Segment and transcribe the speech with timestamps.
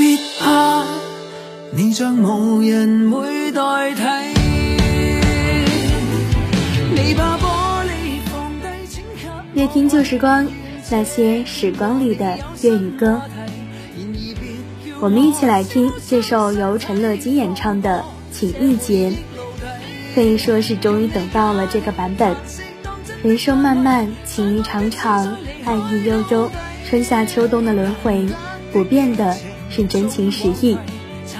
[0.00, 0.86] 别怕，
[1.72, 4.02] 你像无人会代替。
[6.94, 9.02] 你把玻璃放低，请
[9.54, 10.48] 给越听旧时光，
[10.90, 13.20] 那些时光里的粤语歌。
[15.00, 18.02] 我们一起来听这首由陈乐基演唱的
[18.34, 19.10] 《情意结》，
[20.14, 22.34] 可以说是终于等到了这个版本。
[23.22, 25.36] 人生漫漫，情谊长长，
[25.66, 26.50] 爱意悠悠，
[26.88, 28.26] 春夏秋冬的轮回，
[28.72, 29.36] 不变的
[29.70, 30.76] 是真情实意。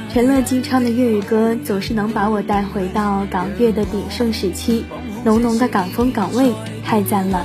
[0.08, 4.84] 陈乐基唱的粤语歌总是能把我带回到港乐的鼎盛时期，
[5.24, 6.52] 浓浓的港风港味，
[6.84, 7.44] 太赞了。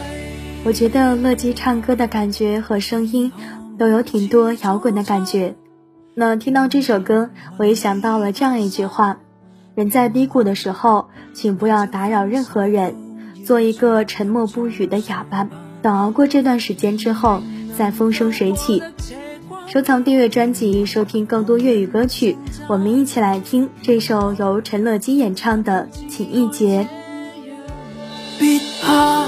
[0.63, 3.31] 我觉得乐基唱歌的感觉和声音
[3.77, 5.55] 都有挺多摇滚的感觉。
[6.15, 9.17] 那听到这首歌，我也想到了这样一句话：
[9.75, 12.95] 人在低谷的时候，请不要打扰任何人，
[13.45, 15.47] 做一个沉默不语的哑巴。
[15.81, 17.41] 等熬过这段时间之后，
[17.77, 18.81] 再风生水起。
[19.75, 22.37] 收藏订阅专辑，收听更多粤语歌曲。
[22.69, 26.83] 我们一起来听这首由陈乐基演唱的《情意结》。
[28.39, 29.25] 别怕，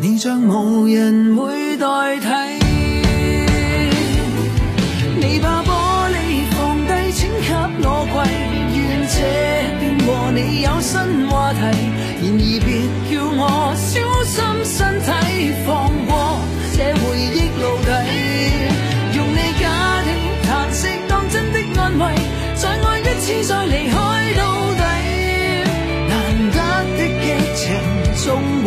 [0.00, 2.47] 你将无人会代替。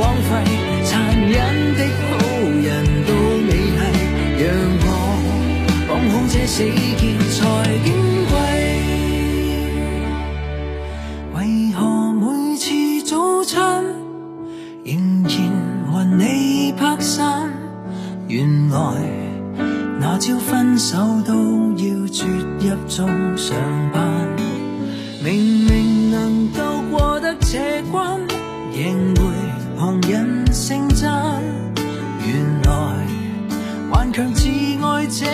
[0.01, 0.29] 枉费，
[0.83, 1.37] 残忍
[1.77, 2.17] 的好
[2.63, 2.67] 人
[3.05, 3.13] 都
[3.45, 3.81] 美丽，
[4.41, 4.43] 让
[4.81, 4.85] 我
[5.87, 6.63] 绑好这死
[6.97, 7.39] 结才
[7.85, 7.87] 矜
[8.31, 8.33] 贵。
[11.35, 11.37] 为
[11.73, 11.79] 何
[12.13, 12.25] 每
[12.57, 12.65] 次
[13.05, 13.85] 早餐
[14.83, 14.89] 仍
[15.23, 15.31] 然
[15.91, 17.51] 和你拍散？
[18.27, 18.77] 原来
[19.99, 21.33] 那朝分手都
[21.73, 22.25] 要啜
[22.57, 23.07] 泣中
[23.37, 23.55] 上
[30.11, 31.41] 人称赞。
[32.27, 32.69] 原来
[33.91, 35.25] 顽强自爱这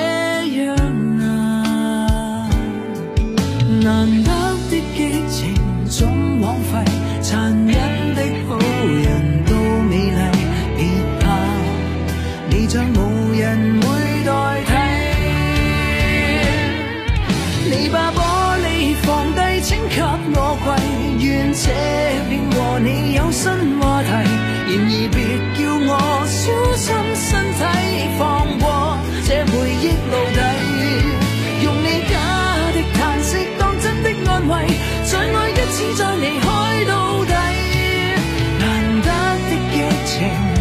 [0.61, 0.75] 样
[1.17, 2.47] 难，
[3.81, 4.31] 难得
[4.69, 4.99] 的激
[5.31, 5.57] 情
[5.89, 6.85] 总枉费，
[7.23, 7.73] 残忍
[8.13, 9.51] 的好人都
[9.89, 10.19] 美丽。
[10.77, 10.79] 别
[11.21, 11.25] 怕，
[12.51, 13.87] 你像无人会
[14.27, 14.29] 代
[14.67, 14.71] 替。
[17.71, 18.21] 你把玻
[18.61, 20.03] 璃放低，请给
[20.35, 20.67] 我跪，
[21.25, 21.65] 願這
[22.29, 23.41] 便和你有新
[23.81, 24.36] 話題。
[24.69, 25.17] 然而别
[25.55, 25.91] 叫我
[26.27, 26.43] 小
[26.75, 27.59] 心身体，
[28.19, 28.21] 放
[28.59, 28.65] 过
[29.25, 30.37] 这回忆奴隸，
[31.63, 32.11] 用你假
[32.75, 34.51] 的叹息当真的安慰，
[35.05, 36.45] 再爱一次再离开
[36.83, 37.31] 到底。
[38.59, 38.61] 难
[39.03, 39.07] 得
[39.47, 40.11] 的激情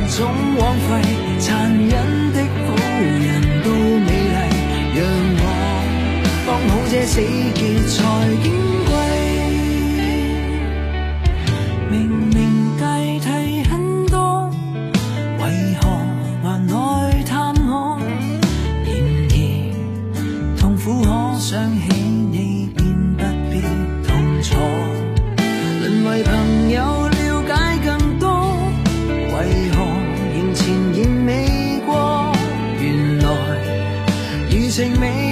[0.09, 0.17] 总
[0.57, 0.89] 枉费，
[1.41, 1.93] 残忍
[2.33, 2.67] 的好
[3.03, 3.27] 人
[3.65, 3.67] 都
[4.07, 4.39] 美丽。
[4.95, 5.03] 让
[5.43, 5.43] 我
[6.47, 7.19] 綁好这死
[7.55, 7.99] 结才
[34.77, 35.26] 最美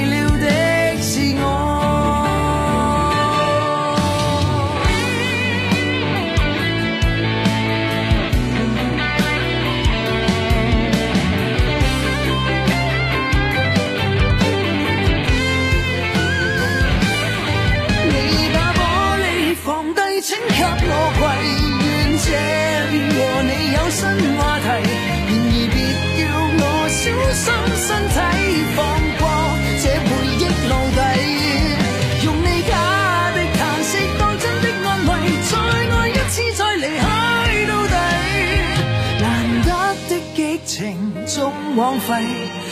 [40.77, 42.25] 情总枉费，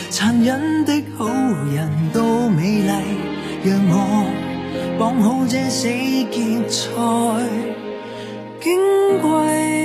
[0.09, 1.25] 残忍的好
[1.73, 2.91] 人都美丽，
[3.63, 4.25] 让我。
[4.99, 6.91] 绑好这死结才
[8.59, 9.82] 矜贵。